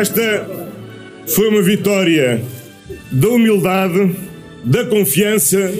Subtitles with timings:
[0.00, 0.48] Esta
[1.26, 2.42] foi uma vitória
[3.12, 4.16] da humildade,
[4.64, 5.70] da confiança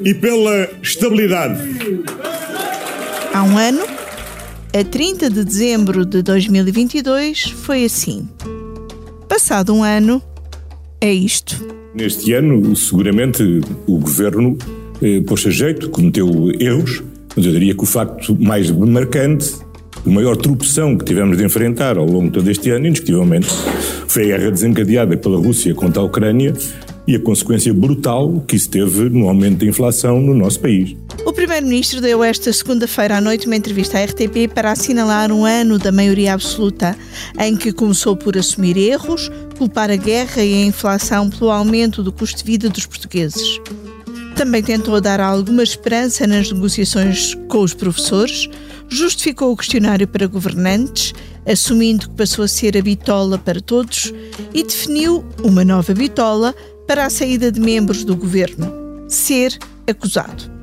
[0.00, 1.60] e pela estabilidade.
[3.34, 3.80] Há um ano,
[4.72, 8.28] a 30 de dezembro de 2022, foi assim.
[9.28, 10.22] Passado um ano,
[11.00, 11.66] é isto.
[11.96, 13.42] Neste ano, seguramente,
[13.88, 14.56] o governo
[15.02, 17.02] eh, pôs a jeito, cometeu erros,
[17.34, 19.52] mas eu diria que o facto mais marcante,
[20.08, 23.46] a maior tropeção que tivemos de enfrentar ao longo de todo este ano, indiscutivelmente,
[24.06, 26.54] foi a guerra desencadeada pela Rússia contra a Ucrânia
[27.06, 30.96] e a consequência brutal que isso teve no aumento da inflação no nosso país.
[31.26, 35.78] O Primeiro-Ministro deu esta segunda-feira à noite uma entrevista à RTP para assinalar um ano
[35.78, 36.96] da maioria absoluta,
[37.38, 42.12] em que começou por assumir erros, culpar a guerra e a inflação pelo aumento do
[42.12, 43.60] custo de vida dos portugueses.
[44.34, 48.48] Também tentou dar alguma esperança nas negociações com os professores,
[48.88, 51.12] justificou o questionário para governantes,
[51.46, 54.12] assumindo que passou a ser a bitola para todos,
[54.52, 56.54] e definiu uma nova bitola
[56.86, 58.72] para a saída de membros do governo:
[59.08, 60.58] ser acusado.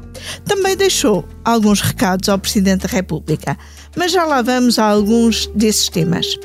[0.46, 3.58] Também deixou alguns recados ao Presidente da República,
[3.96, 6.38] mas já lá vamos a alguns desses temas.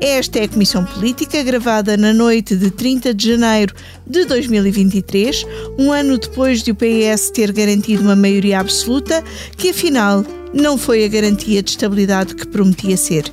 [0.00, 3.74] Esta é a Comissão Política, gravada na noite de 30 de janeiro
[4.06, 5.44] de 2023,
[5.78, 9.22] um ano depois de o PS ter garantido uma maioria absoluta,
[9.56, 10.24] que afinal
[10.56, 13.30] não foi a garantia de estabilidade que prometia ser.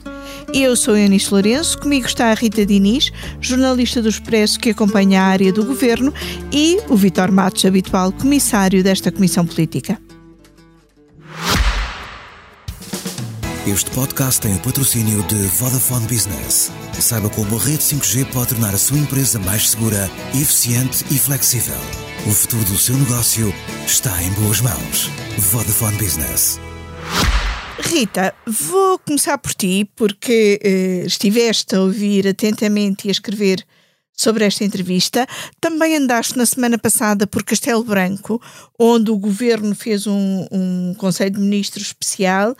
[0.54, 5.26] Eu sou Eunice Lourenço, comigo está a Rita Diniz, jornalista do Expresso que acompanha a
[5.26, 6.14] área do governo,
[6.52, 9.98] e o Vitor Matos, habitual comissário desta Comissão Política.
[13.66, 16.70] Este podcast tem o patrocínio de Vodafone Business.
[17.00, 21.80] Saiba como a rede 5G pode tornar a sua empresa mais segura, eficiente e flexível.
[22.28, 23.54] O futuro do seu negócio
[23.88, 25.10] está em boas mãos.
[25.38, 26.60] Vodafone Business.
[27.80, 33.66] Rita, vou começar por ti, porque eh, estiveste a ouvir atentamente e a escrever
[34.16, 35.26] sobre esta entrevista.
[35.60, 38.40] Também andaste na semana passada por Castelo Branco,
[38.78, 42.56] onde o governo fez um, um Conselho de Ministros especial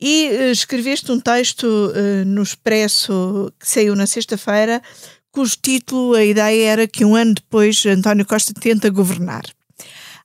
[0.00, 4.82] e eh, escreveste um texto eh, no Expresso que saiu na sexta-feira,
[5.30, 9.42] cujo título, a ideia era que um ano depois António Costa tenta governar.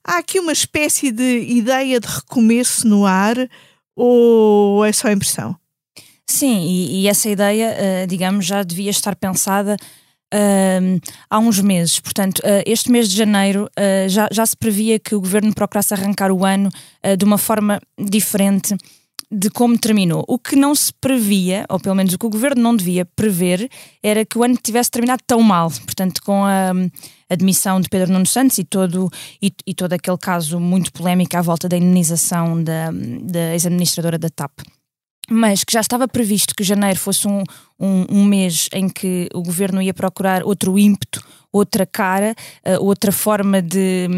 [0.02, 3.36] Há aqui uma espécie de ideia de recomeço no ar
[4.02, 5.56] ou é só impressão?
[6.26, 9.76] Sim, e, e essa ideia, uh, digamos, já devia estar pensada
[10.32, 12.00] uh, há uns meses.
[12.00, 13.68] Portanto, uh, este mês de janeiro
[14.08, 16.70] já, já se previa que o governo procurasse arrancar o ano
[17.18, 18.76] de uma forma diferente
[19.30, 20.24] de como terminou.
[20.26, 23.68] O que não se previa, ou pelo menos o que o governo não devia prever,
[24.02, 25.70] era que o ano tivesse terminado tão mal.
[25.70, 26.72] Portanto, com a
[27.28, 29.08] admissão de Pedro Nuno Santos e todo,
[29.40, 32.90] e, e todo aquele caso muito polémico à volta da indenização da,
[33.22, 34.60] da ex-administradora da TAP
[35.30, 37.44] mas que já estava previsto que janeiro fosse um,
[37.78, 42.34] um, um, mês em que o governo ia procurar outro ímpeto, outra cara,
[42.66, 44.08] uh, outra forma de,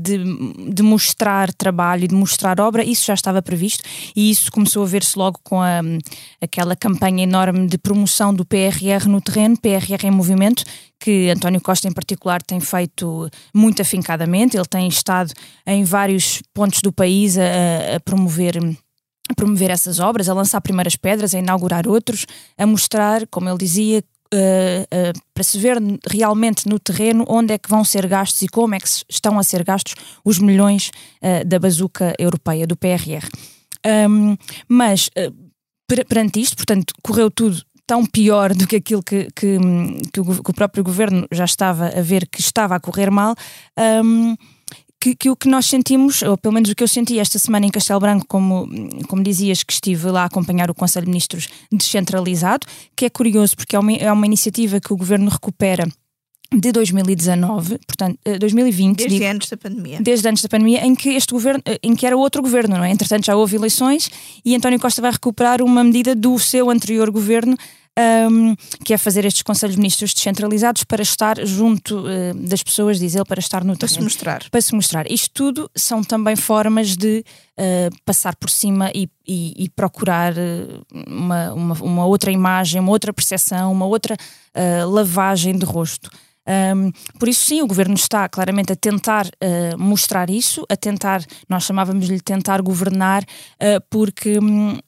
[0.00, 3.82] de, de, mostrar trabalho e de mostrar obra, isso já estava previsto
[4.14, 5.80] e isso começou a ver-se logo com a,
[6.40, 10.64] aquela campanha enorme de promoção do PRR no terreno, PRR em movimento,
[11.00, 15.32] que António Costa em particular tem feito muito afincadamente, ele tem estado
[15.66, 18.58] em vários pontos do país a, a promover
[19.28, 22.26] a promover essas obras, a lançar primeiras pedras, a inaugurar outros,
[22.56, 24.02] a mostrar, como ele dizia,
[24.34, 25.78] Uh, uh, para se ver
[26.10, 29.42] realmente no terreno onde é que vão ser gastos e como é que estão a
[29.44, 29.94] ser gastos
[30.24, 30.90] os milhões
[31.22, 33.24] uh, da bazuca europeia, do PRR.
[33.86, 34.36] Um,
[34.68, 35.08] mas
[35.86, 39.58] perante isto, portanto, correu tudo tão pior do que aquilo que, que,
[40.12, 43.34] que, o, que o, próprio governo já estava a ver que estava a correr mal.
[44.04, 44.34] Um,
[45.00, 47.66] que, que, o que nós sentimos, ou pelo menos o que eu senti esta semana
[47.66, 48.68] em Castelo Branco, como,
[49.08, 52.66] como dizias que estive lá a acompanhar o Conselho de Ministros descentralizado,
[52.96, 55.86] que é curioso porque é uma, é uma iniciativa que o Governo recupera
[56.52, 59.00] de 2019, portanto, 2020.
[59.00, 59.98] Eh, desde antes da pandemia.
[60.00, 62.84] Desde antes da pandemia, em que este governo, eh, em que era outro governo, não
[62.84, 62.90] é?
[62.90, 64.08] Entretanto, já houve eleições
[64.44, 67.56] e António Costa vai recuperar uma medida do seu anterior governo
[67.98, 68.54] um,
[68.84, 73.14] que é fazer estes Conselhos de Ministros descentralizados para estar junto uh, das pessoas, diz
[73.14, 73.78] ele, para estar no terreno.
[73.78, 74.50] Para se mostrar.
[74.50, 75.10] Para se mostrar.
[75.10, 77.24] Isto tudo são também formas de
[77.58, 82.92] uh, passar por cima e, e, e procurar uh, uma, uma, uma, outra imagem, uma
[82.92, 84.16] outra percepção, uma outra
[84.88, 86.10] lavagem de rosto.
[86.46, 91.24] Um, por isso, sim, o governo está claramente a tentar uh, mostrar isso, a tentar,
[91.48, 94.78] nós chamávamos-lhe tentar governar, uh, porque um,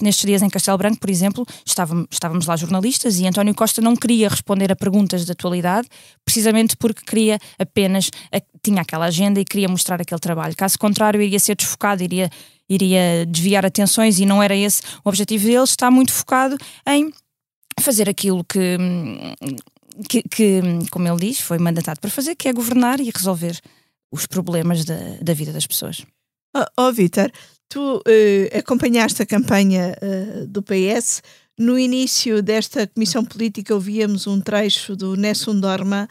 [0.00, 3.94] nestes dias em Castelo Branco, por exemplo, estávamos, estávamos lá jornalistas e António Costa não
[3.94, 5.86] queria responder a perguntas de atualidade,
[6.24, 10.54] precisamente porque queria apenas, a, tinha aquela agenda e queria mostrar aquele trabalho.
[10.56, 12.30] Caso contrário, iria ser desfocado, iria,
[12.68, 16.56] iria desviar atenções e não era esse o objetivo dele, está muito focado
[16.86, 17.12] em
[17.80, 18.78] fazer aquilo que,
[20.08, 20.60] que, que,
[20.90, 23.60] como ele diz, foi mandatado para fazer, que é governar e resolver
[24.10, 26.04] os problemas da, da vida das pessoas.
[26.54, 27.30] Ó oh, oh, Vítor,
[27.68, 31.22] tu uh, acompanhaste a campanha uh, do PS.
[31.58, 36.08] No início desta comissão política ouvíamos um trecho do Nessun Dorma,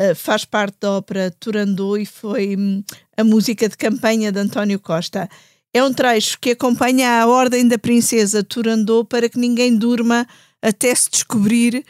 [0.00, 2.82] uh, faz parte da ópera Turandot e foi um,
[3.16, 5.28] a música de campanha de António Costa.
[5.72, 10.26] É um trecho que acompanha a ordem da princesa Turandot para que ninguém durma
[10.62, 11.84] até se descobrir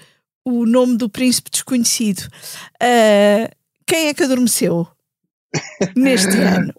[0.45, 2.29] o nome do príncipe desconhecido.
[3.87, 4.87] quem é que adormeceu
[5.97, 6.73] neste ano?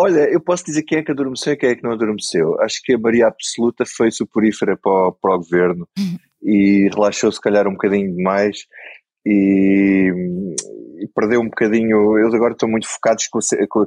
[0.00, 2.56] Olha, eu posso dizer quem é que adormeceu e quem é que não adormeceu.
[2.60, 6.16] Acho que a Maria Absoluta foi suporífera para o, para o governo uhum.
[6.40, 8.58] e relaxou se calhar um bocadinho demais
[9.26, 10.12] e,
[11.00, 12.16] e, perdeu um bocadinho.
[12.16, 13.86] Eles agora estão muito focados com, com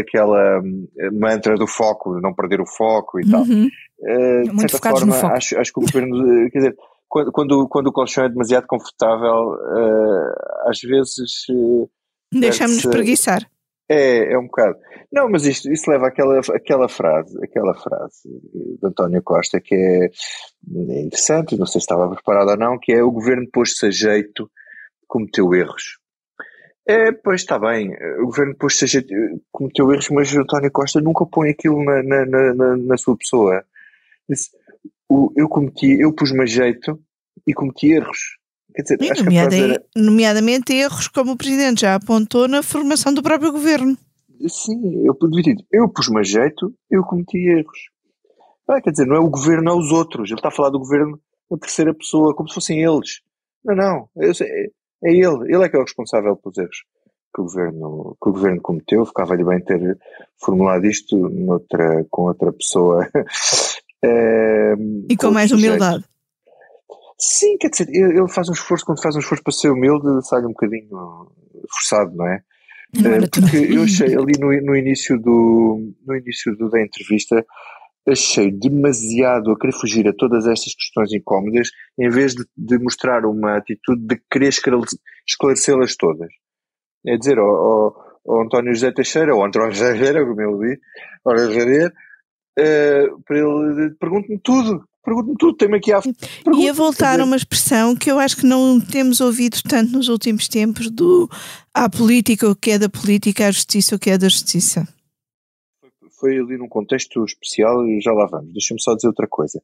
[0.00, 0.88] aquela hum,
[1.20, 3.42] mantra do foco, não perder o foco e tal.
[3.42, 3.68] Uhum.
[4.00, 6.76] Uh, de certa forma, acho, acho que o governo, quer dizer,
[7.12, 11.46] quando, quando, quando o colchão é demasiado confortável, uh, às vezes.
[11.50, 11.88] Uh,
[12.32, 13.46] Deixamos-nos preguiçar.
[13.86, 14.78] É, é um bocado.
[15.12, 21.00] Não, mas isto, isso leva àquela, àquela frase, aquela frase de António Costa que é
[21.02, 24.50] interessante, não sei se estava preparado ou não, que é o governo pôs-se a jeito,
[25.06, 25.98] cometeu erros.
[26.86, 29.12] É, pois está bem, o governo pôs-se a jeito,
[29.50, 33.62] cometeu erros, mas António Costa nunca põe aquilo na, na, na, na sua pessoa.
[34.26, 34.50] Disse,
[35.12, 36.98] o, eu cometi, eu pus-me a jeito
[37.46, 38.18] e cometi erros.
[38.74, 39.84] Quer dizer, Sim, nomeada, era...
[39.94, 43.96] nomeadamente erros, como o Presidente já apontou, na formação do próprio governo.
[44.48, 47.78] Sim, eu dizer, eu pus-me a jeito, eu cometi erros.
[48.66, 50.30] Ah, quer dizer, não é o governo, é os outros.
[50.30, 51.20] Ele está a falar do governo
[51.50, 53.20] na terceira pessoa, como se fossem eles.
[53.62, 54.30] Não, não, é,
[55.04, 55.54] é ele.
[55.54, 56.78] Ele é que é o responsável pelos erros
[57.34, 59.06] que o governo, que o governo cometeu.
[59.06, 59.98] Ficava-lhe bem ter
[60.38, 63.08] formulado isto noutra, com outra pessoa.
[64.04, 64.74] é,
[65.08, 66.04] e com, com mais humildade.
[67.18, 70.40] Sim, quer dizer, ele faz um esforço, quando faz um esforço para ser humilde, sai
[70.44, 71.30] um bocadinho
[71.70, 72.42] forçado, não é?
[73.00, 77.44] Não é Porque eu achei ali no, no início, do, no início do, da entrevista,
[78.06, 81.68] achei demasiado a querer fugir a todas estas questões incómodas,
[81.98, 84.50] em vez de, de mostrar uma atitude de querer
[85.26, 86.28] esclarecê-las todas.
[87.06, 90.80] É dizer, ao, ao, ao, António José Teixeira, ou António José Teixeira, como ele diz,
[92.58, 96.00] uh, para ele, pergunte-me tudo, Pergunto-me tudo, tem-me aqui à
[96.56, 100.08] E a voltar a uma expressão que eu acho que não temos ouvido tanto nos
[100.08, 101.28] últimos tempos do
[101.74, 104.86] a política, o que é da política, a justiça, o que é da justiça.
[106.20, 108.52] Foi ali num contexto especial e já lá vamos.
[108.52, 109.60] Deixa-me só dizer outra coisa.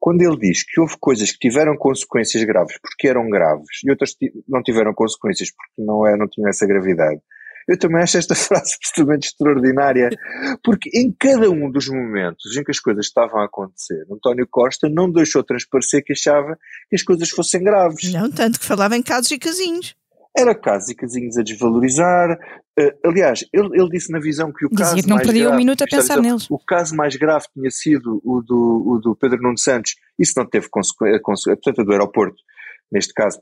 [0.00, 4.16] Quando ele diz que houve coisas que tiveram consequências graves porque eram graves e outras
[4.48, 7.20] não tiveram consequências porque não, é, não tinham essa gravidade,
[7.68, 10.10] eu também acho esta frase absolutamente extraordinária,
[10.62, 14.88] porque em cada um dos momentos em que as coisas estavam a acontecer, António Costa
[14.88, 16.56] não deixou transparecer que achava
[16.88, 18.12] que as coisas fossem graves.
[18.12, 19.94] Não, tanto que falava em casos e casinhos.
[20.34, 22.38] Era casos e casinhos a desvalorizar.
[22.78, 25.02] Uh, aliás, ele, ele, disse na visão que o Dizia caso.
[25.02, 26.50] que não perdia grave, um minuto a pensar neles.
[26.50, 29.94] O caso mais grave tinha sido o do, o do Pedro Nuno Santos.
[30.18, 31.20] Isso não teve consequência.
[31.20, 32.36] Portanto, do aeroporto.
[32.90, 33.40] Neste caso,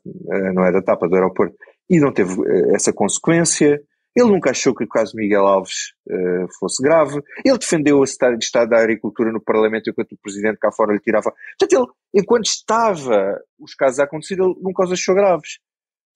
[0.52, 1.54] não é da tapa do aeroporto.
[1.88, 2.34] E não teve
[2.74, 3.80] essa consequência.
[4.14, 7.20] Ele nunca achou que o caso Miguel Alves uh, fosse grave.
[7.44, 11.00] Ele defendeu o estado, estado da agricultura no Parlamento enquanto o Presidente cá fora lhe
[11.00, 11.32] tirava.
[11.58, 15.58] Portanto, ele, enquanto estava os casos a acontecer, ele nunca os achou graves.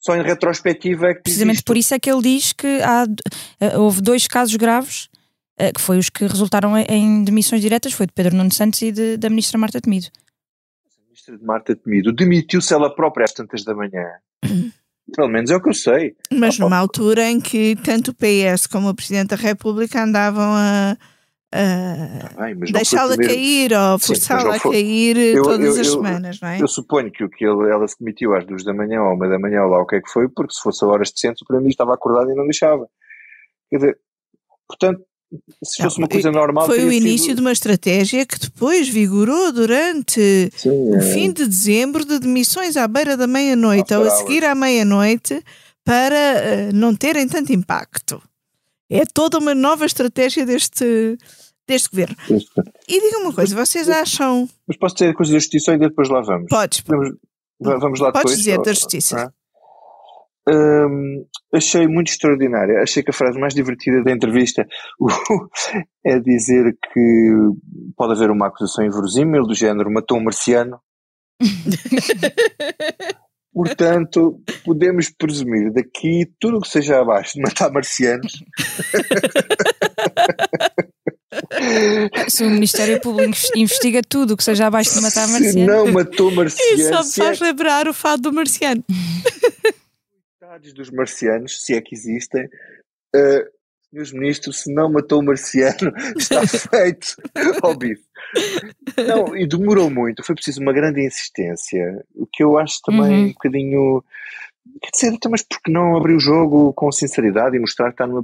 [0.01, 1.23] Só em retrospectiva é que.
[1.23, 5.09] Precisamente por isso é que ele diz que há, uh, houve dois casos graves,
[5.61, 8.91] uh, que foi os que resultaram em demissões diretas, foi de Pedro Nuno Santos e
[8.91, 10.09] de, da Ministra Marta Temido.
[10.85, 14.05] A Ministra de Marta Temido demitiu-se ela própria às tantas da manhã.
[15.13, 16.17] Pelo menos é o que eu sei.
[16.33, 20.97] Mas numa altura em que tanto o PS como o Presidente da República andavam a,
[21.53, 26.61] a deixá-la cair ou forçá-la a cair eu, todas eu, as eu, semanas, não é?
[26.61, 29.39] Eu suponho que, que ele, ela se demitiu às duas da manhã ou uma da
[29.39, 31.45] manhã ou lá o que é que foi, porque se fosse a horas decentes o
[31.45, 32.89] Primeiro-Ministro estava acordado e não deixava.
[33.71, 33.99] Quer dizer,
[34.67, 35.05] portanto,
[35.63, 36.67] se fosse uma coisa normal.
[36.67, 37.37] Foi o início sido...
[37.37, 41.01] de uma estratégia que depois vigorou durante Sim, o é.
[41.13, 45.43] fim de dezembro de demissões à beira da meia-noite ou a seguir à meia-noite
[45.85, 48.21] para uh, não terem tanto impacto.
[48.91, 51.19] É toda uma nova estratégia deste,
[51.67, 52.17] deste governo.
[52.89, 54.49] E diga uma coisa, vocês acham.
[54.67, 56.49] Mas posso dizer a coisa da justiça e depois lá vamos?
[56.49, 56.83] Podes.
[56.87, 57.17] Vamos,
[57.61, 58.39] vamos lá Podes depois.
[58.39, 59.35] dizer da justiça.
[60.47, 62.83] Hum, achei muito extraordinária.
[62.83, 64.67] Achei que a frase mais divertida da entrevista
[66.05, 67.33] é dizer que
[67.97, 70.79] pode haver uma acusação inverosímil do género matou um marciano.
[73.53, 78.33] Portanto, podemos presumir daqui tudo o que seja abaixo de matar marcianos
[82.29, 85.53] Se o Ministério Público investiga tudo o que seja abaixo de matar marciano.
[85.53, 86.81] Se não matou marciano.
[86.81, 87.45] Isso só me faz é...
[87.45, 88.85] lembrar o fado do marciano.
[90.55, 92.45] Coitados dos marcianos, se é que existem.
[92.45, 93.45] Uh,
[93.91, 97.17] senhores ministros, se não matou o marciano, está feito
[97.63, 98.05] ao bife.
[98.97, 103.25] Não, e demorou muito, foi preciso uma grande insistência, o que eu acho também uhum.
[103.25, 104.05] um bocadinho.
[104.81, 107.95] Quer dizer, então, mas por que não abrir o jogo com sinceridade e mostrar que
[107.95, 108.23] está numa,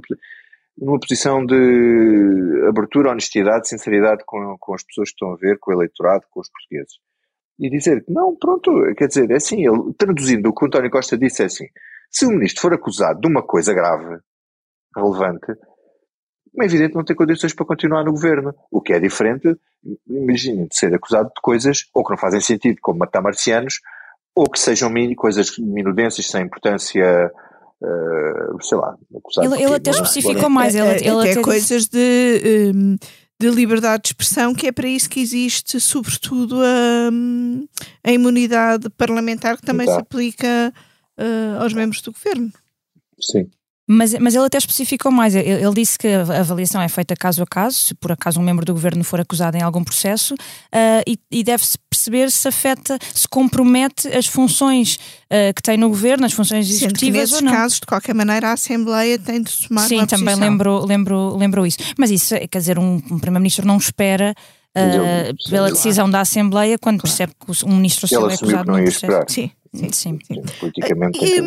[0.77, 5.71] numa posição de abertura, honestidade, sinceridade com, com as pessoas que estão a ver, com
[5.71, 6.93] o eleitorado, com os portugueses?
[7.59, 10.89] E dizer que não, pronto, quer dizer, é assim, ele, traduzindo o que o António
[10.89, 11.67] Costa disse, é assim:
[12.11, 14.19] se o ministro for acusado de uma coisa grave,
[14.95, 15.53] relevante,
[16.59, 18.53] é evidente não tem condições para continuar no governo.
[18.69, 19.55] O que é diferente,
[20.07, 23.79] imaginem, de ser acusado de coisas ou que não fazem sentido, como matar marcianos,
[24.35, 27.31] ou que sejam mini, coisas minudências sem importância.
[27.81, 32.71] Uh, sei lá, acusado ele, ele até especificou mais, ele, ele até, até coisas de,
[32.75, 32.95] um,
[33.39, 37.65] de liberdade de expressão, que é para isso que existe, sobretudo, a, hum,
[38.03, 39.97] a imunidade parlamentar que também Exato.
[39.97, 40.73] se aplica
[41.21, 42.51] uh, aos membros do governo.
[43.19, 43.47] Sim.
[43.93, 45.35] Mas, mas ele até especificou mais.
[45.35, 48.43] Ele, ele, disse que a avaliação é feita caso a caso, se por acaso um
[48.43, 52.97] membro do governo for acusado em algum processo, uh, e, e deve-se perceber se afeta,
[53.13, 57.51] se compromete as funções uh, que tem no governo, as funções executivas ou não.
[57.51, 61.65] casos, de qualquer maneira, a Assembleia tem de tomar Sim, uma também lembrou, lembrou, lembrou
[61.65, 61.79] isso.
[61.97, 64.33] Mas isso, quer dizer, um, um Primeiro-Ministro não espera.
[64.73, 69.25] Uh, pela decisão da Assembleia, quando percebe que um ministro seu é acusado num processo.
[69.27, 69.51] Sim.
[69.73, 70.19] Sim, sim.
[70.25, 70.41] sim.
[70.59, 71.19] Politicamente.
[71.23, 71.39] E,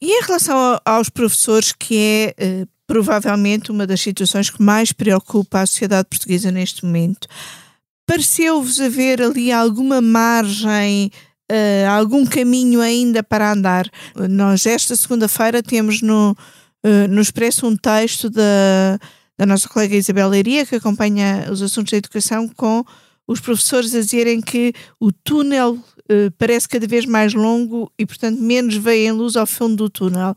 [0.00, 5.60] e, em relação aos professores, que é uh, provavelmente uma das situações que mais preocupa
[5.60, 7.28] a sociedade portuguesa neste momento,
[8.06, 11.10] pareceu-vos haver ali alguma margem,
[11.50, 13.88] uh, algum caminho ainda para andar?
[14.28, 16.36] Nós, esta segunda-feira, temos no,
[16.84, 18.98] uh, no Expresso um texto da,
[19.38, 22.84] da nossa colega Isabel Leiria, que acompanha os assuntos da educação, com
[23.28, 25.78] os professores a dizerem que o túnel
[26.10, 29.90] eh, parece cada vez mais longo e, portanto, menos veio em luz ao fundo do
[29.90, 30.34] túnel.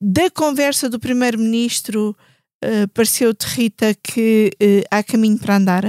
[0.00, 2.16] Da conversa do Primeiro-Ministro,
[2.64, 5.84] uh, pareceu-te, Rita, que uh, há caminho para andar?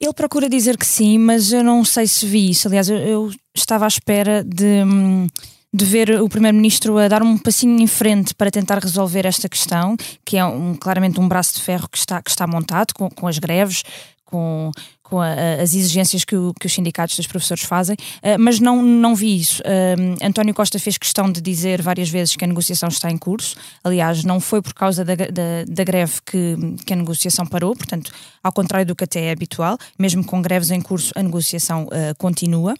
[0.00, 2.68] Ele procura dizer que sim, mas eu não sei se vi isso.
[2.68, 4.82] Aliás, eu, eu estava à espera de.
[4.82, 5.26] Hum,
[5.72, 9.96] de ver o Primeiro-Ministro a dar um passinho em frente para tentar resolver esta questão,
[10.24, 13.28] que é um, claramente um braço de ferro que está, que está montado com, com
[13.28, 13.84] as greves,
[14.30, 14.70] com,
[15.02, 18.82] com a, as exigências que, o, que, os sindicatos dos professores fazem, uh, mas não,
[18.82, 19.60] não vi isso.
[19.62, 23.56] Uh, António Costa fez questão de dizer várias vezes que a negociação está em curso.
[23.82, 26.56] Aliás, não foi por causa da, da, da greve que,
[26.86, 30.70] que, a negociação parou, portanto, ao contrário do que até é habitual, mesmo com greves
[30.70, 32.74] em curso, a negociação uh, continua.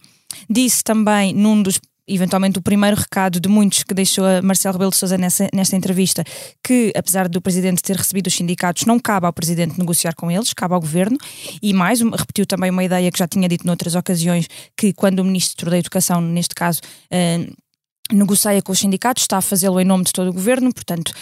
[0.48, 1.80] Disse também num dos
[2.14, 5.76] eventualmente o primeiro recado de muitos que deixou a Marcelo Rebelo de Sousa nessa, nesta
[5.76, 6.24] entrevista,
[6.62, 10.52] que apesar do Presidente ter recebido os sindicatos, não cabe ao Presidente negociar com eles,
[10.52, 11.16] cabe ao Governo,
[11.62, 15.24] e mais, repetiu também uma ideia que já tinha dito noutras ocasiões, que quando o
[15.24, 16.80] Ministro da Educação, neste caso,
[17.12, 17.54] uh,
[18.12, 21.12] negocia com os sindicatos, está a fazê-lo em nome de todo o governo, portanto,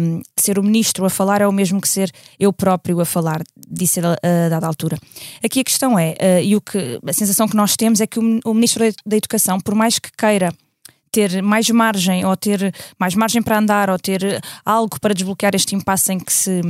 [0.00, 3.42] um, ser o ministro a falar é o mesmo que ser eu próprio a falar,
[3.56, 4.98] disse a, a dada altura.
[5.44, 8.18] Aqui a questão é, uh, e o que, a sensação que nós temos é que
[8.18, 10.52] o, o ministro da Educação, por mais que queira
[11.12, 15.74] ter mais margem ou ter mais margem para andar ou ter algo para desbloquear este
[15.74, 16.60] impasse em que se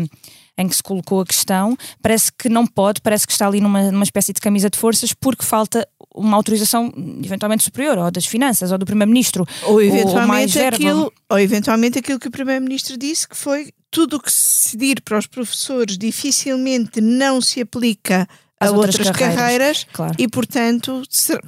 [0.58, 3.90] em que se colocou a questão, parece que não pode, parece que está ali numa,
[3.90, 6.92] numa espécie de camisa de forças porque falta uma autorização
[7.24, 12.18] eventualmente superior, ou das finanças, ou do Primeiro-Ministro, ou eventualmente ou aquilo, ou eventualmente aquilo
[12.18, 17.00] que o Primeiro-Ministro disse que foi tudo o que se decidir para os professores dificilmente
[17.00, 18.28] não se aplica
[18.58, 20.14] a As outras, outras carreiras, carreiras claro.
[20.18, 21.02] e portanto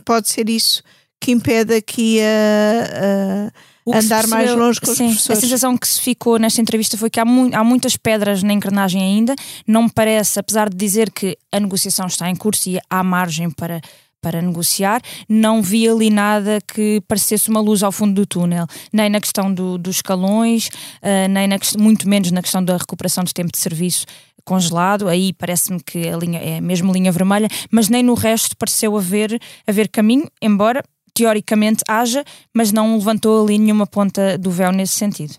[0.04, 0.82] pode ser isso
[1.20, 3.52] que impede aqui a, a
[3.86, 5.38] andar mais longe com os sim, professores.
[5.38, 8.52] A sensação que se ficou nesta entrevista foi que há, mu há muitas pedras na
[8.52, 9.34] engrenagem ainda.
[9.66, 13.50] Não me parece, apesar de dizer que a negociação está em curso e há margem
[13.50, 13.80] para
[14.22, 19.10] para negociar, não vi ali nada que parecesse uma luz ao fundo do túnel, nem
[19.10, 23.34] na questão do, dos escalões, uh, nem na, muito menos na questão da recuperação de
[23.34, 24.06] tempo de serviço
[24.44, 28.96] congelado, aí parece-me que a linha é mesmo linha vermelha, mas nem no resto pareceu
[28.96, 30.82] haver, haver caminho, embora
[31.14, 35.34] teoricamente haja, mas não levantou ali nenhuma ponta do véu nesse sentido.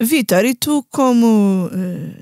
[0.00, 1.70] Vitor, e tu, como uh,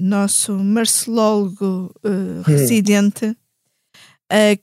[0.01, 3.37] nosso marcelólogo uh, residente, uh,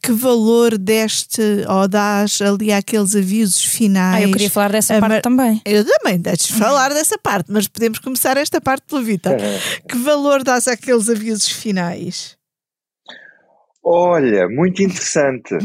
[0.02, 4.24] que valor deste ou dás ali àqueles avisos finais?
[4.24, 5.62] Ah, eu queria falar dessa parte também.
[5.64, 9.34] Eu também, deixes falar dessa parte, mas podemos começar esta parte pelo Vitor.
[9.88, 12.36] que valor dás àqueles avisos finais?
[13.84, 15.56] Olha, muito interessante.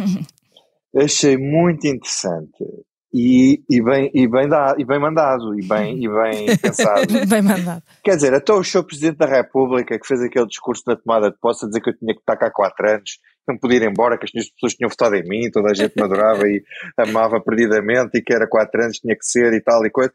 [1.02, 2.64] Achei muito interessante.
[3.12, 7.06] e, e, bem, e, bem dado, e bem mandado, e bem, e bem pensado.
[7.26, 7.82] bem mandado.
[8.04, 11.38] Quer dizer, até o seu Presidente da República que fez aquele discurso na tomada de
[11.38, 13.78] posse a dizer que eu tinha que estar cá há quatro anos, que não podia
[13.78, 16.62] ir embora, que as pessoas tinham votado em mim, toda a gente me adorava e
[16.98, 20.12] amava perdidamente e que era quatro anos tinha que ser e tal e coisa.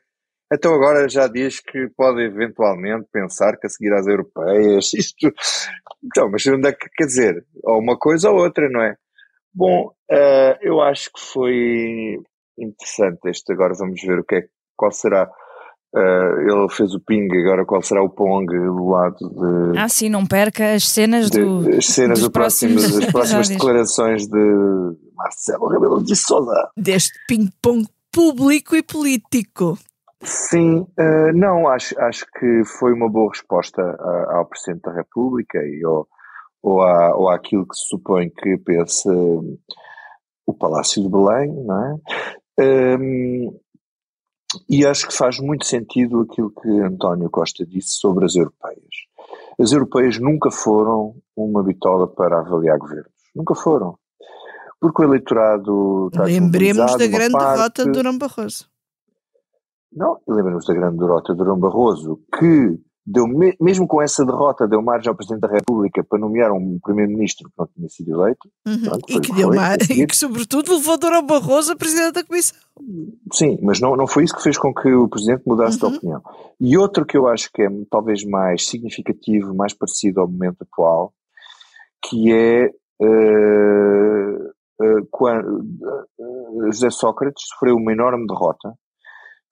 [0.53, 5.33] Então agora já diz que pode eventualmente pensar que a seguir às europeias, isto.
[6.03, 7.43] Então, mas onde é que quer dizer?
[7.63, 8.95] Ou uma coisa ou outra, não é?
[9.53, 12.17] Bom, uh, eu acho que foi
[12.57, 13.53] interessante este.
[13.53, 14.43] Agora vamos ver o que é,
[14.75, 15.29] qual será.
[15.95, 19.77] Uh, ele fez o ping, agora qual será o pong do lado de.
[19.77, 21.77] Ah, sim, não perca as cenas de, do.
[21.77, 26.72] As cenas do próximo, as próximas declarações de Marcelo Rebelo de Souza.
[26.75, 29.77] Deste ping-pong público e político.
[30.24, 33.81] Sim, uh, não, acho, acho que foi uma boa resposta
[34.29, 36.07] ao Presidente da República e ao,
[36.63, 39.08] ou, à, ou àquilo que se supõe que pense
[40.46, 42.98] o Palácio de Belém, não é?
[42.98, 43.60] Um,
[44.70, 48.79] e acho que faz muito sentido aquilo que António Costa disse sobre as europeias.
[49.60, 53.12] As europeias nunca foram uma bitola para avaliar governos.
[53.36, 53.98] Nunca foram.
[54.79, 56.10] Porque o eleitorado.
[56.13, 57.55] Lembremos da grande parte...
[57.55, 58.70] derrota de Durão Barroso.
[59.91, 63.25] Não, lembremos da grande derrota de Durão Barroso, que deu,
[63.60, 67.55] mesmo com essa derrota, deu margem ao Presidente da República para nomear um Primeiro-Ministro que
[67.57, 68.50] não tinha sido eleito.
[68.65, 68.81] Uhum.
[68.81, 69.77] Pronto, e, que deu mar...
[69.89, 72.57] e que, sobretudo, levou Durão Barroso a Presidente da Comissão.
[73.31, 75.91] Sim, mas não, não foi isso que fez com que o Presidente mudasse uhum.
[75.91, 76.22] de opinião.
[76.60, 81.13] E outro que eu acho que é talvez mais significativo, mais parecido ao momento atual,
[82.05, 82.69] que é
[83.01, 84.48] uh,
[84.81, 88.74] uh, quando uh, José Sócrates sofreu uma enorme derrota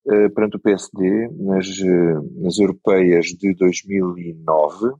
[0.03, 4.93] perante o PSD nas, uh, nas europeias de 2009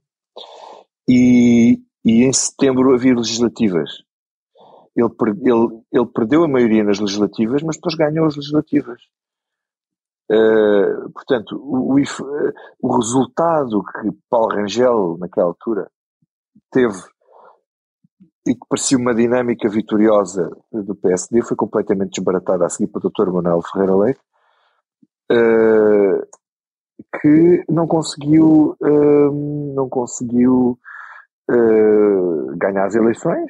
[1.08, 3.89] e, e em setembro havia legislativas.
[4.95, 5.10] Ele,
[5.43, 9.02] ele, ele perdeu a maioria nas legislativas, mas depois ganhou as legislativas.
[10.30, 12.04] Uh, portanto, o, o,
[12.82, 15.89] o, resultado que Paulo Rangel, naquela altura,
[16.71, 16.97] teve
[18.47, 23.10] e que parecia uma dinâmica vitoriosa do PSD foi completamente desbaratado a seguir para o
[23.10, 23.32] Dr.
[23.32, 24.21] Manuel Ferreira Leite
[25.32, 26.28] uh,
[27.22, 30.78] que não conseguiu, uh, não conseguiu
[31.50, 33.46] uh, ganhar as eleições,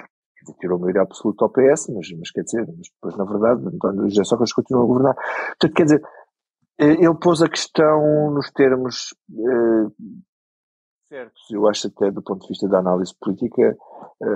[0.59, 4.09] tirou a maioria absoluta ao PS, mas, mas quer dizer, mas depois na verdade António
[4.09, 5.15] José Sócrates continua a governar.
[5.15, 6.03] Portanto, quer dizer,
[6.79, 9.13] ele pôs a questão nos termos
[11.07, 13.77] certos, eu acho até do ponto de vista da análise política,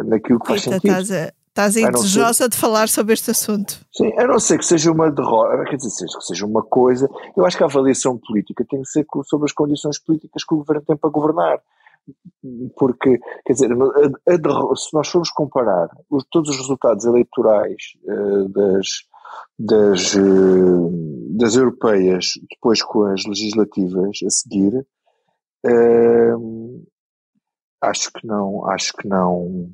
[0.05, 0.91] naquilo que faz sentido.
[0.91, 2.49] Estás a, Estás aí desejosa ser...
[2.49, 3.79] de falar sobre este assunto.
[3.93, 7.09] Sim, a não ser que seja uma derrota, quer dizer, que seja uma coisa.
[7.33, 10.57] Eu acho que a avaliação política tem que ser sobre as condições políticas que o
[10.57, 11.61] governo tem para governar.
[12.77, 18.49] Porque, quer dizer, a, a, se nós formos comparar os, todos os resultados eleitorais uh,
[18.49, 18.87] das,
[19.57, 24.85] das, uh, das europeias depois com as legislativas a seguir,
[25.65, 26.85] uh,
[27.81, 29.71] acho que não, acho que não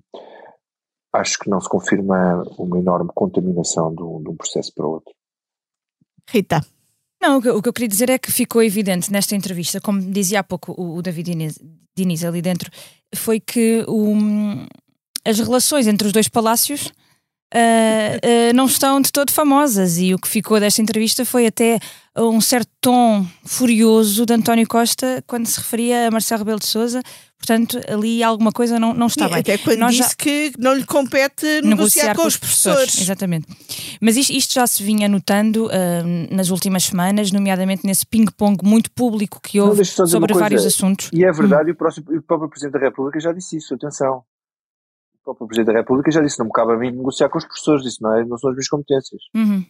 [1.13, 4.91] acho que não se confirma uma enorme contaminação de um, de um processo para o
[4.91, 5.13] outro.
[6.30, 6.62] Rita.
[7.21, 10.02] Não, o que, o que, eu queria dizer é que ficou evidente nesta entrevista, como
[10.02, 11.60] dizia há pouco o, o David Diniz,
[11.95, 12.71] Diniz, ali dentro,
[13.13, 14.15] foi que o,
[15.26, 16.91] as relações entre os dois palácios
[17.54, 21.80] uh, uh, não estão de todo famosas e o que ficou desta entrevista foi até
[22.16, 27.02] um certo tom furioso de António Costa quando se referia a Marcelo Rebelo de Sousa.
[27.38, 29.40] Portanto, ali alguma coisa não, não está e bem.
[29.40, 30.16] Até quando Nós disse já...
[30.16, 32.78] que não lhe compete negociar, negociar com, com, os professores.
[32.78, 33.02] professores.
[33.02, 33.48] Exatamente.
[34.00, 35.70] Mas isto, isto, já se vinha notando uh,
[36.30, 41.10] nas últimas semanas, nomeadamente nesse ping-pong muito público que houve sobre vários assuntos.
[41.12, 41.70] E é verdade, hum.
[41.70, 44.24] e o, próximo, o próprio Presidente da República já disse isso, atenção
[45.22, 47.46] o próprio Presidente da República já disse, não me cabe a mim negociar com os
[47.46, 49.22] professores, disse, não, é, não são as minhas competências.
[49.36, 49.66] Uhum.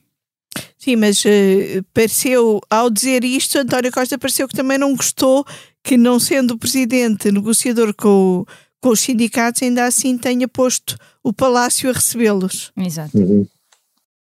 [0.78, 5.46] Sim, mas uh, pareceu, ao dizer isto, António Costa pareceu que também não gostou
[5.84, 8.46] que, não sendo o Presidente negociador com,
[8.82, 12.72] com os sindicatos, ainda assim tenha posto o Palácio a recebê-los.
[12.76, 13.18] Exato.
[13.18, 13.46] Uhum.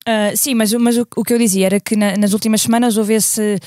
[0.06, 2.98] Uh, sim, mas, mas o, o, que eu dizia era que na, nas últimas semanas
[2.98, 3.58] houve esse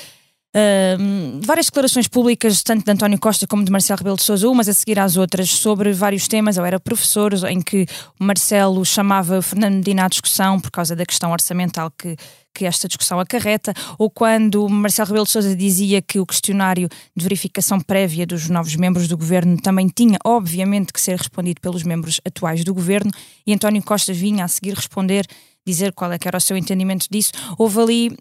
[1.41, 4.73] Várias declarações públicas, tanto de António Costa como de Marcelo Rebelo de Sousa, umas a
[4.73, 6.57] seguir às outras, sobre vários temas.
[6.57, 7.85] Eu era professor, em que
[8.19, 12.15] Marcelo chamava Fernando Medina à discussão por causa da questão orçamental que,
[12.55, 17.23] que esta discussão acarreta, ou quando Marcelo Rebelo de Sousa dizia que o questionário de
[17.23, 22.19] verificação prévia dos novos membros do governo também tinha, obviamente, que ser respondido pelos membros
[22.25, 23.11] atuais do governo,
[23.45, 25.27] e António Costa vinha a seguir responder,
[25.65, 27.31] dizer qual é que era o seu entendimento disso.
[27.59, 28.17] Houve ali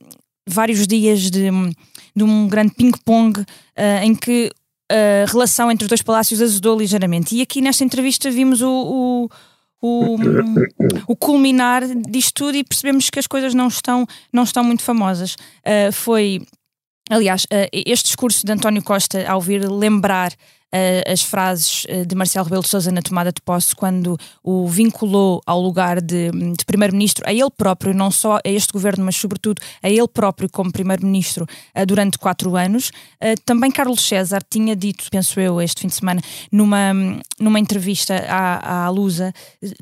[0.49, 1.51] vários dias de,
[2.16, 3.44] de um grande ping-pong uh,
[4.02, 4.50] em que
[4.90, 7.37] a relação entre os dois palácios azedou ligeiramente.
[7.37, 9.29] E aqui nesta entrevista vimos o, o,
[9.83, 10.16] o,
[11.09, 15.35] o culminar disto tudo e percebemos que as coisas não estão, não estão muito famosas.
[15.35, 16.46] Uh, foi,
[17.11, 22.14] aliás, uh, este discurso de António Costa, ao vir lembrar uh, as frases uh, de
[22.14, 26.64] Marcelo Rebelo de Sousa na tomada de posse, quando o vinculou ao lugar de, de
[26.66, 30.73] primeiro-ministro, a ele próprio, não só a este governo, mas sobretudo a ele próprio como
[30.73, 31.47] primeiro-ministro
[31.87, 32.90] durante quatro anos.
[33.45, 36.92] também Carlos César tinha dito, penso eu, este fim de semana, numa,
[37.38, 39.33] numa entrevista à, à Lusa,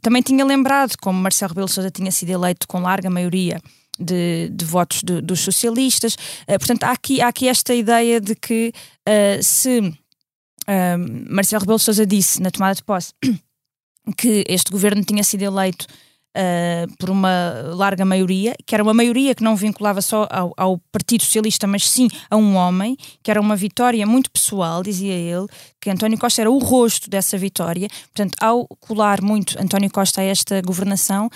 [0.02, 3.60] também tinha lembrado como Marcelo Rebelo de Sousa tinha sido eleito com larga maioria
[3.98, 6.14] de, de, votos de, dos socialistas.
[6.48, 8.72] Uh, portanto, há aqui, há aqui esta ideia de que
[9.08, 13.12] uh, se uh, Marcelo Rebelo Sousa disse na tomada de posse
[14.16, 15.86] que este governo tinha sido eleito
[16.34, 20.78] uh, por uma larga maioria, que era uma maioria que não vinculava só ao, ao,
[20.92, 25.46] Partido Socialista, mas sim a um homem, que era uma vitória muito pessoal, dizia ele,
[25.80, 27.88] que António Costa era o rosto dessa vitória.
[28.14, 31.28] Portanto, ao colar muito António Costa a esta governação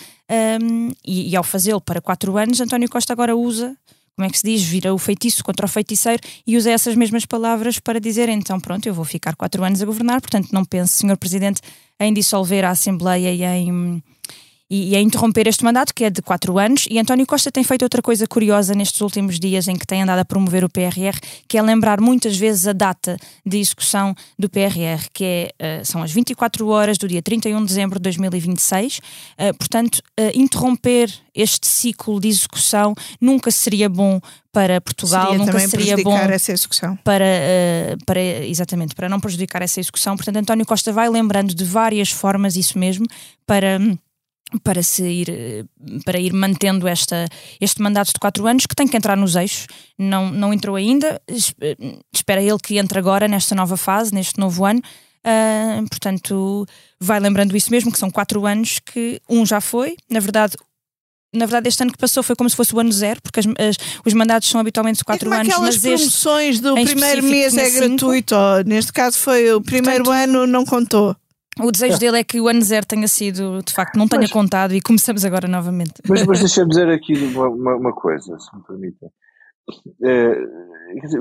[0.62, 3.76] um, e, e ao fazê-lo para quatro anos, António Costa agora usa
[4.16, 7.24] como é que se diz, vira o feitiço contra o feiticeiro e usa essas mesmas
[7.24, 10.94] palavras para dizer então pronto, eu vou ficar quatro anos a governar, portanto não pense,
[10.94, 11.60] senhor Presidente,
[12.00, 14.02] em dissolver a Assembleia e em
[14.70, 16.86] e, e a interromper este mandato, que é de quatro anos.
[16.90, 20.18] E António Costa tem feito outra coisa curiosa nestes últimos dias em que tem andado
[20.18, 25.08] a promover o PRR, que é lembrar muitas vezes a data de execução do PRR,
[25.12, 28.98] que é, uh, são as 24 horas do dia 31 de dezembro de 2026.
[28.98, 29.00] Uh,
[29.38, 34.20] eh, portanto, uh, interromper este ciclo de execução nunca seria bom
[34.52, 36.96] para Portugal, seria nunca seria bom essa execução.
[37.04, 40.16] para, uh, para exatamente para não prejudicar essa execução.
[40.16, 43.06] Portanto, António Costa vai lembrando de várias formas isso mesmo
[43.46, 43.78] para
[44.62, 45.66] para se ir
[46.04, 47.26] para ir mantendo esta,
[47.60, 49.66] este mandato de quatro anos que tem que entrar nos eixos
[49.98, 51.20] não, não entrou ainda
[52.12, 56.66] espera ele que entre agora nesta nova fase neste novo ano uh, portanto
[56.98, 60.56] vai lembrando isso mesmo que são quatro anos que um já foi na verdade
[61.34, 63.46] na verdade, este ano que passou foi como se fosse o ano zero, porque as,
[63.46, 65.58] as, os mandatos são habitualmente quatro é anos.
[65.58, 68.34] Mas promoções do primeiro mês é gratuito.
[68.64, 71.14] neste caso foi o primeiro Portanto, ano não contou.
[71.60, 74.32] O desejo dele é que o ano zero tenha sido, de facto, não tenha mas,
[74.32, 75.94] contado e começamos agora novamente.
[76.08, 79.10] Mas, mas deixa-me dizer aqui uma, uma, uma, coisa, se me permitem.
[80.02, 80.34] É,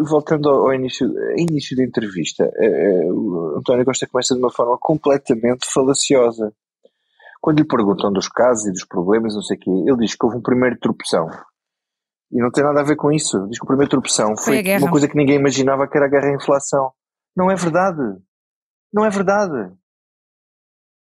[0.03, 4.77] voltando ao, início, ao início da entrevista, é, o António Costa começa de uma forma
[4.79, 6.53] completamente falaciosa.
[7.41, 10.25] Quando lhe perguntam dos casos e dos problemas, não sei o quê, ele diz que
[10.25, 11.29] houve um primeiro tropeção.
[12.31, 13.47] E não tem nada a ver com isso.
[13.47, 16.09] Diz que o primeiro tropeção foi, foi uma coisa que ninguém imaginava que era a
[16.09, 16.91] guerra a inflação.
[17.35, 18.01] Não é verdade.
[18.93, 19.71] Não é verdade.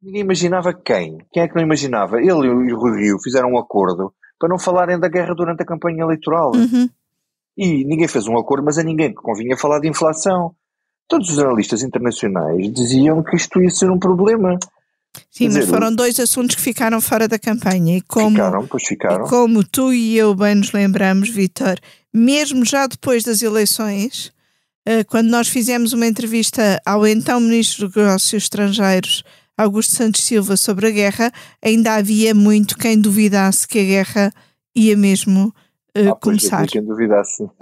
[0.06, 1.18] Ninguém imaginava quem?
[1.34, 2.20] Quem é que não imaginava?
[2.20, 5.66] Ele e o Rui Rio fizeram um acordo para não falarem da guerra durante a
[5.66, 6.52] campanha eleitoral.
[6.54, 6.88] Uhum.
[7.58, 10.54] E ninguém fez um acordo, mas a ninguém que convinha falar de inflação.
[11.08, 14.60] Todos os analistas internacionais diziam que isto ia ser um problema.
[15.32, 17.98] Sim, dizer, mas foram dois assuntos que ficaram fora da campanha.
[17.98, 19.26] E como, ficaram, pois ficaram.
[19.26, 21.80] Como tu e eu bem nos lembramos, Vitor,
[22.14, 24.32] mesmo já depois das eleições,
[24.86, 29.24] eh, quando nós fizemos uma entrevista ao então Ministro dos Negócios Estrangeiros,
[29.58, 31.32] Augusto Santos Silva sobre a guerra,
[31.64, 34.34] ainda havia muito quem duvidasse que a guerra
[34.76, 35.54] ia mesmo
[35.98, 36.68] uh, ah, começar.
[36.68, 37.44] Quem duvidasse.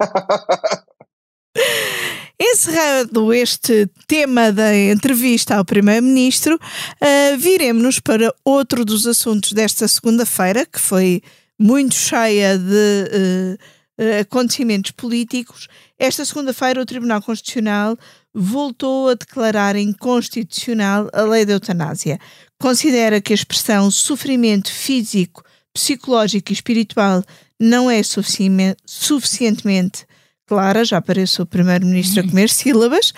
[2.40, 10.66] Encerrado este tema da entrevista ao Primeiro-Ministro, uh, viremos-nos para outro dos assuntos desta segunda-feira,
[10.66, 11.22] que foi
[11.56, 13.56] muito cheia de
[13.96, 15.68] uh, acontecimentos políticos.
[15.96, 17.96] Esta segunda-feira, o Tribunal Constitucional
[18.34, 22.18] voltou a declarar inconstitucional a lei da eutanásia.
[22.58, 27.22] Considera que a expressão sofrimento físico, psicológico e espiritual
[27.60, 30.06] não é suficientemente
[30.46, 33.12] clara, já aparece o primeiro-ministro a comer sílabas,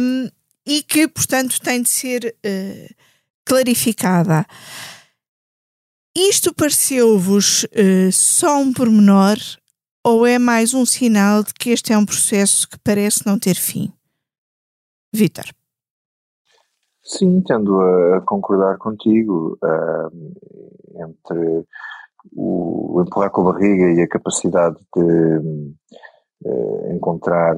[0.00, 0.28] um,
[0.66, 2.94] e que, portanto, tem de ser uh,
[3.44, 4.46] clarificada.
[6.16, 9.38] Isto pareceu-vos uh, só um pormenor
[10.04, 13.54] ou é mais um sinal de que este é um processo que parece não ter
[13.54, 13.92] fim?
[15.14, 15.44] Vitor.
[17.04, 20.10] Sim, tendo a concordar contigo uh,
[21.06, 21.64] entre
[22.34, 25.70] o, empurrar com a barriga e a capacidade de
[26.44, 27.54] uh, encontrar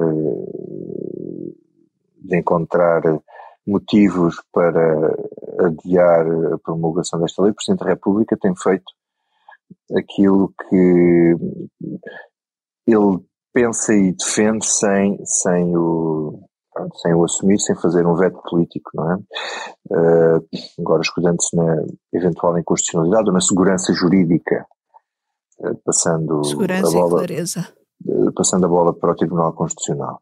[2.16, 3.00] de encontrar
[3.66, 5.16] motivos para
[5.60, 8.92] adiar a promulgação desta lei, o Presidente da República tem feito
[9.96, 11.36] aquilo que
[12.86, 16.46] ele pensa e defende sem, sem o
[16.96, 19.16] sem o assumir, sem fazer um veto político, não é?
[19.90, 24.66] Uh, agora escudando-se na eventual inconstitucionalidade ou na segurança jurídica,
[25.60, 30.20] uh, passando segurança a bola, uh, passando a bola para o Tribunal Constitucional.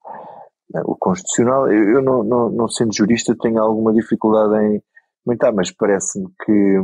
[0.85, 4.83] o Constitucional, eu, eu não, não, não, sendo jurista, tenho alguma dificuldade em,
[5.25, 6.81] comentar, mas parece-me que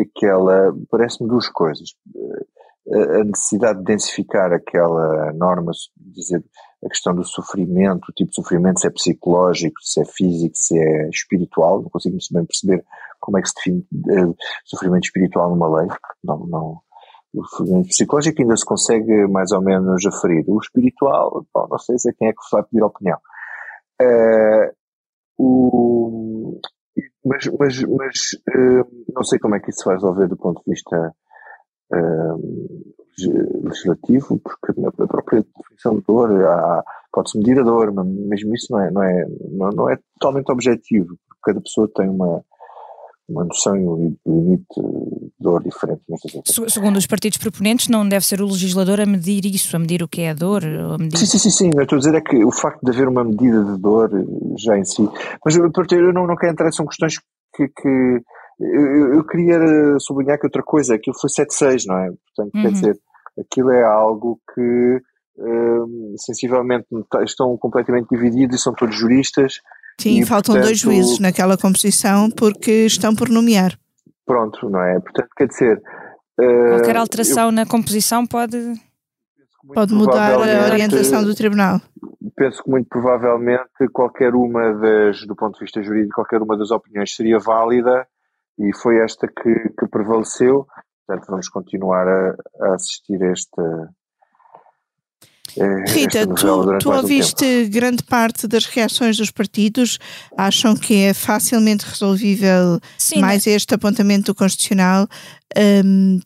[0.00, 1.94] aquela, parece-me duas coisas.
[2.92, 6.42] A necessidade de densificar aquela norma, dizer
[6.84, 10.78] a questão do sofrimento, o tipo de sofrimento, se é psicológico, se é físico, se
[10.78, 12.84] é espiritual, não consigo muito bem perceber
[13.20, 13.86] como é que se define
[14.24, 15.88] uh, sofrimento espiritual numa lei,
[16.24, 16.80] não, não,
[17.34, 21.98] o sofrimento psicológico ainda se consegue mais ou menos aferir, o espiritual, bom, não sei
[21.98, 23.18] se é quem é que vai pedir opinião.
[24.00, 24.72] Uh,
[25.36, 26.60] o,
[27.24, 30.62] mas, mas, mas uh, não sei como é que isso se vai resolver do ponto
[30.64, 31.14] de vista
[33.18, 36.30] legislativo, porque na própria definição de dor
[37.12, 40.50] pode-se medir a dor, mas mesmo isso não é, não, é, não, não é totalmente
[40.50, 42.42] objetivo, porque cada pessoa tem uma,
[43.28, 46.02] uma noção e um limite de dor diferente.
[46.68, 50.08] Segundo os partidos proponentes, não deve ser o legislador a medir isso, a medir o
[50.08, 50.64] que é a dor?
[50.64, 51.16] A medir...
[51.18, 51.70] Sim, sim, sim, sim.
[51.74, 54.10] Eu estou a dizer é que o facto de haver uma medida de dor
[54.56, 55.08] já em si.
[55.44, 57.18] Mas eu, eu não, não quero entrar, são questões
[57.54, 57.68] que.
[57.68, 58.22] que
[58.60, 59.58] eu, eu, queria
[59.98, 62.10] sublinhar que outra coisa, aquilo foi 7-6, não é?
[62.10, 62.62] Portanto, uhum.
[62.62, 62.98] quer dizer,
[63.38, 65.02] aquilo é algo que
[65.38, 66.86] um, sensivelmente
[67.24, 69.60] estão completamente divididos e são todos juristas
[69.98, 73.78] Sim, e, faltam portanto, dois juízes naquela composição porque estão por nomear.
[74.26, 75.00] Pronto, não é?
[75.00, 75.82] Portanto, quer dizer.
[76.36, 78.74] Qualquer uh, alteração eu, na composição pode.
[79.74, 81.80] Pode mudar a orientação do tribunal.
[82.34, 86.70] Penso que muito provavelmente qualquer uma das, do ponto de vista jurídico, qualquer uma das
[86.70, 88.06] opiniões seria válida
[88.60, 90.66] e foi esta que, que prevaleceu.
[91.06, 93.90] Portanto, vamos continuar a, a assistir a esta,
[95.56, 99.98] é, Rita, tu, tu ouviste grande parte das reações dos partidos,
[100.36, 103.52] acham que é facilmente resolvível Sim, mais né?
[103.52, 105.08] este apontamento do Constitucional.
[105.84, 106.20] Um,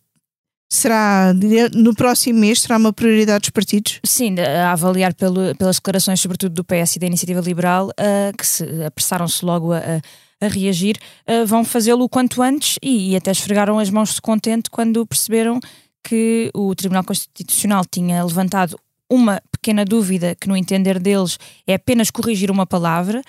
[0.68, 1.32] será
[1.72, 4.00] no próximo mês será uma prioridade dos partidos?
[4.04, 8.46] Sim, a avaliar pelo, pelas declarações, sobretudo do PS e da Iniciativa Liberal, uh, que
[8.46, 10.00] se apressaram-se logo a, a
[10.48, 10.96] reagir,
[11.28, 15.06] uh, vão fazê-lo o quanto antes e, e, até esfregaram as mãos de contente quando
[15.06, 15.60] perceberam
[16.02, 18.78] que o Tribunal Constitucional tinha levantado
[19.08, 23.22] uma pequena dúvida que, no entender deles, é apenas corrigir uma palavra.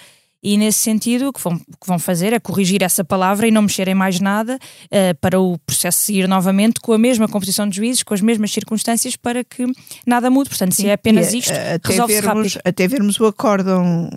[0.44, 3.64] E nesse sentido, o que vão, que vão fazer é corrigir essa palavra e não
[3.64, 8.04] mexerem mais nada uh, para o processo seguir novamente com a mesma composição de juízes,
[8.04, 9.66] com as mesmas circunstâncias, para que
[10.06, 10.50] nada mude.
[10.50, 11.52] Portanto, se é apenas isto,
[11.84, 12.62] resolve-se rápido.
[12.64, 14.08] Até vermos o acórdão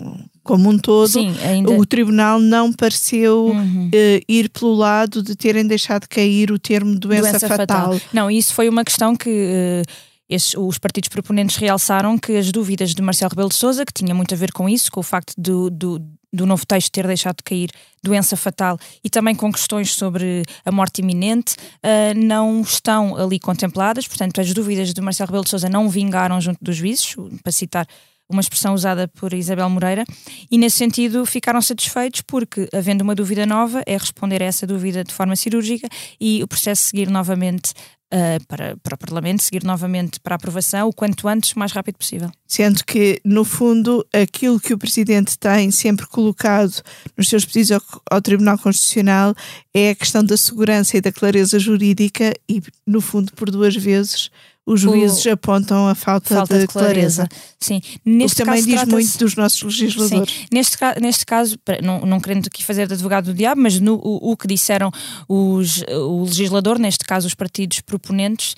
[0.49, 1.71] como um todo, Sim, ainda...
[1.73, 3.85] o Tribunal não pareceu uhum.
[3.89, 7.93] uh, ir pelo lado de terem deixado cair o termo doença, doença fatal.
[7.93, 8.01] fatal.
[8.11, 9.29] Não, isso foi uma questão que.
[9.29, 13.93] Uh, esses, os partidos proponentes realçaram que as dúvidas de Marcelo Rebelo de Sousa, que
[13.93, 15.99] tinha muito a ver com isso, com o facto do, do,
[16.33, 17.69] do novo texto ter deixado de cair
[18.03, 24.07] doença fatal e também com questões sobre a morte iminente, uh, não estão ali contempladas.
[24.07, 27.87] Portanto, as dúvidas de Marcelo Rebelo de Sousa não vingaram junto dos juízes, para citar
[28.29, 30.05] uma expressão usada por Isabel Moreira,
[30.51, 35.03] e nesse sentido ficaram satisfeitos porque, havendo uma dúvida nova, é responder a essa dúvida
[35.03, 35.89] de forma cirúrgica
[36.19, 37.73] e o processo seguir novamente
[38.13, 41.71] uh, para, para o Parlamento, seguir novamente para a aprovação o quanto antes, o mais
[41.71, 42.29] rápido possível.
[42.47, 46.81] Sendo que, no fundo, aquilo que o Presidente tem sempre colocado
[47.17, 49.33] nos seus pedidos ao, ao Tribunal Constitucional
[49.73, 54.29] é a questão da segurança e da clareza jurídica e, no fundo, por duas vezes
[54.69, 55.31] os juízes o...
[55.31, 57.27] apontam a falta, falta de, de, clareza.
[57.27, 57.29] clareza.
[57.59, 57.81] Sim.
[58.05, 60.31] Neste o que também diz muito dos nossos legisladores.
[60.31, 60.45] Sim.
[60.51, 64.31] Neste, neste caso, não, não querendo aqui fazer de advogado do diabo, mas no, o,
[64.31, 64.91] o que disseram
[65.27, 68.55] os, o legislador, neste caso os partidos proponentes,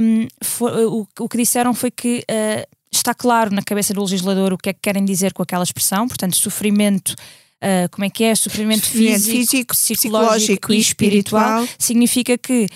[0.00, 4.52] um, foi, o, o que disseram foi que uh, está claro na cabeça do legislador
[4.52, 7.14] o que é que querem dizer com aquela expressão, portanto, sofrimento
[7.62, 12.68] uh, como é que é, sofrimento, sofrimento físico, físico psicológico, e espiritual, significa que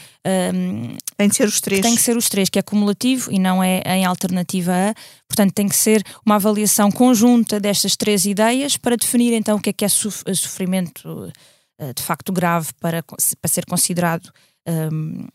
[0.55, 1.81] um, tem que ser os três.
[1.81, 4.95] Tem que ser os três, que é cumulativo e não é em alternativa a.
[5.29, 9.71] Portanto, tem que ser uma avaliação conjunta destas três ideias para definir então o que
[9.71, 11.33] é que é sofrimento
[11.81, 14.31] uh, de facto grave para, para ser considerado.
[14.67, 15.27] Um,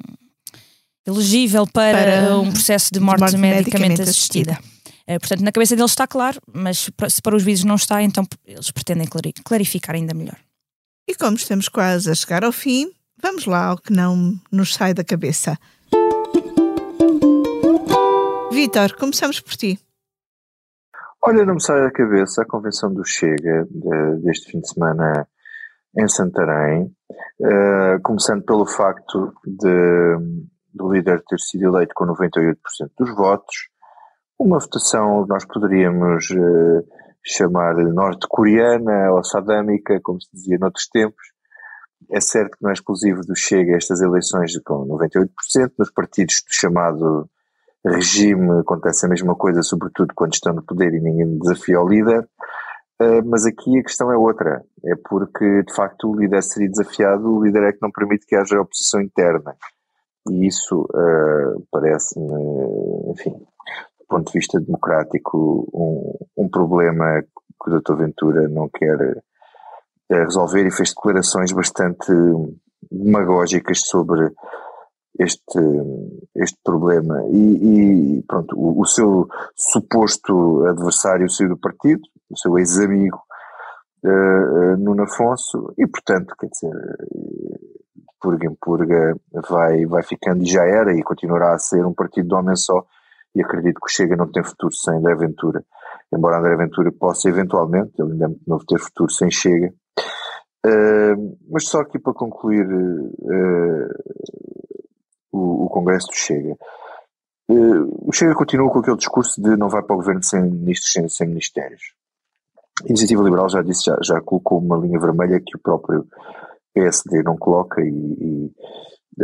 [1.06, 4.52] elegível para, para, um processo de morte, de morte medicamente, medicamente assistida.
[4.54, 4.79] assistida.
[5.10, 8.24] Eh, portanto, na cabeça deles está claro, mas se para os juízes não está, então
[8.46, 9.08] eles pretendem
[9.44, 10.38] clarificar ainda melhor.
[11.08, 14.94] E como estamos quase a chegar ao fim, vamos lá ao que não nos sai
[14.94, 15.58] da cabeça.
[18.52, 19.80] Vitor, começamos por ti.
[21.24, 25.28] Olha, não me sai da cabeça a convenção do Chega de, deste fim de semana
[25.98, 32.56] em Santarém, uh, começando pelo facto de, do líder ter sido eleito com 98%
[32.96, 33.70] dos votos,
[34.40, 36.88] uma votação nós poderíamos uh,
[37.24, 41.34] chamar norte-coreana ou sadâmica, como se dizia noutros tempos.
[42.10, 45.30] É certo que não é exclusivo do Chega estas eleições com 98%,
[45.78, 47.30] nos partidos do chamado
[47.86, 52.28] regime acontece a mesma coisa, sobretudo quando estão no poder e ninguém desafia o líder.
[53.02, 54.64] Uh, mas aqui a questão é outra.
[54.86, 58.36] É porque, de facto, o líder seria desafiado, o líder é que não permite que
[58.36, 59.56] haja oposição interna.
[60.30, 63.36] E isso uh, parece-me, enfim,
[64.10, 67.96] ponto de vista democrático, um, um problema que o Dr.
[67.96, 69.22] Ventura não quer uh,
[70.10, 72.12] resolver e fez declarações bastante
[72.92, 74.32] demagógicas sobre
[75.20, 75.60] este,
[76.36, 77.24] este problema.
[77.30, 83.22] E, e pronto, o, o, seu suposto adversário saiu do partido, o seu ex-amigo
[84.04, 86.74] uh, Nuno Afonso, e portanto, quer dizer,
[88.20, 89.16] purga em purga
[89.50, 92.86] vai, vai ficando e já era e continuará a ser um partido de homem só
[93.36, 95.64] e acredito que Chega não tem futuro sem André Ventura.
[96.12, 99.74] Embora André Ventura possa eventualmente, ele ainda é muito novo, ter futuro sem Chega.
[100.66, 103.90] Uh, mas só aqui para concluir uh,
[105.32, 106.58] o, o, Congresso do Chega.
[107.50, 110.92] Uh, o Chega continua com aquele discurso de não vai para o governo sem ministros,
[110.92, 111.94] sem, sem ministérios.
[112.84, 116.06] A Iniciativa Liberal já disse, já, já colocou uma linha vermelha que o próprio
[116.74, 118.52] PSD não coloca e, e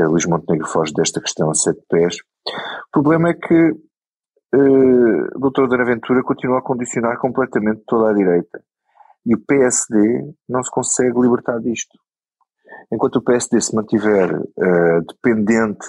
[0.03, 2.17] Luís Montenegro foge desta questão a sete pés.
[2.89, 3.75] O problema é que
[4.55, 5.83] uh, o Dr.
[5.85, 8.63] Ventura continua a condicionar completamente toda a direita.
[9.25, 11.97] E o PSD não se consegue libertar disto.
[12.91, 15.87] Enquanto o PSD se mantiver uh, dependente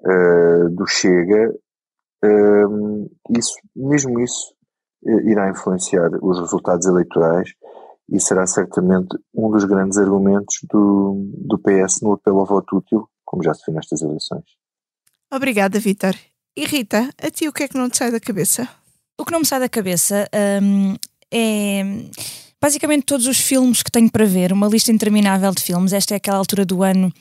[0.00, 1.54] uh, do Chega,
[3.30, 4.52] isso, mesmo isso
[5.24, 7.54] irá influenciar os resultados eleitorais
[8.10, 13.08] e será certamente um dos grandes argumentos do, do PS no apelo ao voto útil,
[13.24, 14.44] como já se viu nestas eleições.
[15.30, 16.14] Obrigada, Vítor.
[16.58, 18.68] E Rita, a ti o que é que não te sai da cabeça?
[19.16, 20.28] O que não me sai da cabeça
[20.60, 20.96] um,
[21.30, 21.84] é
[22.60, 25.92] basicamente todos os filmes que tenho para ver, uma lista interminável de filmes.
[25.92, 27.12] Esta é aquela altura do ano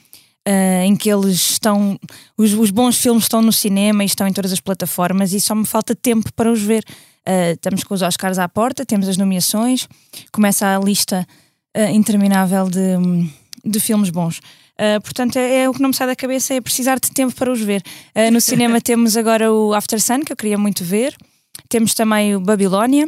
[0.48, 2.00] uh, em que eles estão.
[2.36, 5.54] Os, os, bons filmes estão no cinema e estão em todas as plataformas e só
[5.54, 6.84] me falta tempo para os ver.
[7.30, 9.88] Uh, estamos com os Oscars à porta, temos as nomeações,
[10.32, 11.28] começa a lista
[11.78, 13.30] uh, interminável de,
[13.64, 14.42] de filmes bons.
[14.80, 17.34] Uh, portanto, é, é, o que não me sai da cabeça é precisar de tempo
[17.36, 17.82] para os ver.
[18.16, 21.16] Uh, no cinema temos agora o After Sun, que eu queria muito ver.
[21.70, 23.08] Temos também o Babilónia.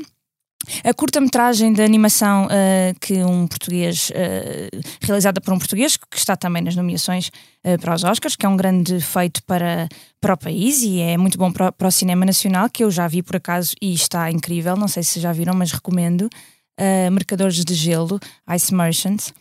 [0.84, 6.36] A curta-metragem de animação uh, que um português, uh, realizada por um português, que está
[6.36, 7.32] também nas nomeações
[7.66, 9.88] uh, para os Oscars, que é um grande feito para,
[10.20, 13.08] para o país e é muito bom para, para o cinema nacional, que eu já
[13.08, 16.30] vi por acaso e está incrível, não sei se já viram, mas recomendo.
[17.12, 18.22] Mercadores de Gelo,
[18.56, 19.34] Ice Merchants.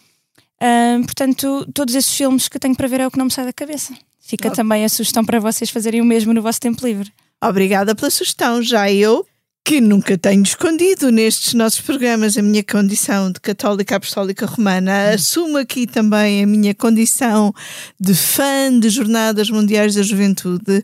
[1.05, 3.53] Portanto, todos esses filmes que tenho para ver é o que não me sai da
[3.53, 3.94] cabeça.
[4.21, 7.11] Fica também a sugestão para vocês fazerem o mesmo no vosso tempo livre.
[7.42, 8.62] Obrigada pela sugestão.
[8.62, 9.25] Já eu
[9.64, 15.11] que nunca tenho escondido nestes nossos programas a minha condição de católica apostólica romana.
[15.11, 17.53] Assumo aqui também a minha condição
[18.01, 20.83] de fã de Jornadas Mundiais da Juventude.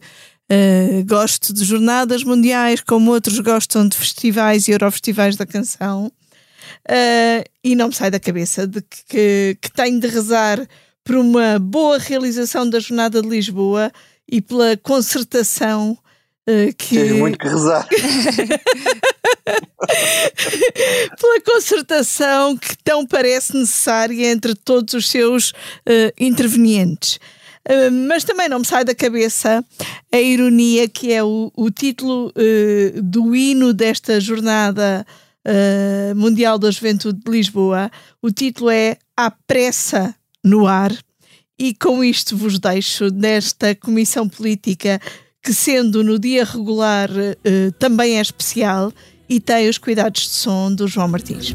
[0.53, 6.13] Uh, gosto de jornadas mundiais, como outros gostam de festivais e eurofestivais da canção.
[6.89, 10.67] Uh, e não me sai da cabeça de que, que, que tenho de rezar
[11.03, 13.93] por uma boa realização da Jornada de Lisboa
[14.29, 15.99] e pela concertação
[16.47, 16.95] Uh, que...
[16.95, 17.89] Tenho muito que rezar.
[21.19, 27.19] Pela concertação que tão parece necessária entre todos os seus uh, intervenientes.
[27.67, 29.65] Uh, mas também não me sai da cabeça
[30.13, 35.07] a ironia que é o, o título uh, do hino desta jornada
[36.17, 37.91] mundial da juventude de Lisboa.
[38.23, 40.93] O título é A Pressa no Ar.
[41.59, 45.01] E com isto vos deixo nesta comissão política
[45.45, 48.91] que sendo no dia regular uh, também é especial
[49.29, 51.55] e tem os cuidados de som do João Martins.